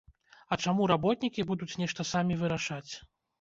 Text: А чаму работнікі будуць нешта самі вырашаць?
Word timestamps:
А 0.53 0.57
чаму 0.63 0.87
работнікі 0.91 1.45
будуць 1.51 1.69
нешта 1.83 2.07
самі 2.13 2.39
вырашаць? 2.41 2.89